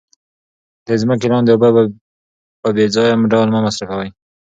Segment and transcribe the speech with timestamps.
[0.87, 1.69] د ځمکې لاندې اوبه
[2.61, 4.09] په بې ځایه ډول مه مصرفوئ.